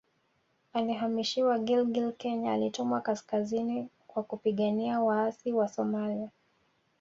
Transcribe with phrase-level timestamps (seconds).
[0.73, 6.29] Alihamishiwa Gilgil Kenya alitumwa kaskazini kwa kupigania waasi Wasomalia